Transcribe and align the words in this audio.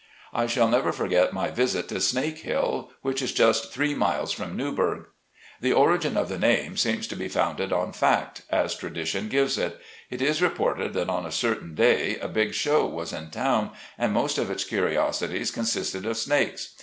I 0.33 0.47
shall 0.47 0.67
never 0.67 0.91
forget 0.91 1.31
my 1.31 1.51
visit 1.51 1.87
to 1.89 2.01
Snake 2.01 2.39
Hill, 2.39 2.89
which 3.03 3.21
is 3.21 3.33
just 3.33 3.71
three 3.71 3.93
miles 3.93 4.31
from 4.31 4.57
Newburgh. 4.57 5.05
The 5.61 5.73
origin 5.73 6.17
of 6.17 6.27
the 6.27 6.39
name 6.39 6.75
seems 6.75 7.05
to 7.05 7.15
be 7.15 7.27
founded 7.27 7.71
on 7.71 7.91
fact, 7.93 8.41
as 8.49 8.73
tradition 8.73 9.27
gives 9.29 9.59
it. 9.59 9.79
It 10.09 10.23
is 10.23 10.41
reported 10.41 10.93
that 10.93 11.07
on 11.11 11.27
a 11.27 11.31
certain 11.31 11.75
day 11.75 12.17
a 12.17 12.27
big 12.27 12.55
show 12.55 12.83
was 12.87 13.13
in 13.13 13.29
town, 13.29 13.73
and 13.95 14.11
most 14.11 14.39
of 14.39 14.49
its 14.49 14.63
curiosities 14.63 15.51
con 15.51 15.65
sisted 15.65 16.03
of 16.07 16.17
snakes. 16.17 16.73